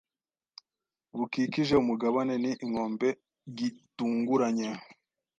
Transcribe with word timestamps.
bukikije 1.17 1.73
umugabane 1.83 2.33
ni 2.43 2.51
inkombe 2.63 3.09
gitunguranye 3.57 4.69